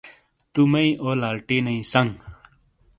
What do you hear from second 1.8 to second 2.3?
سنگ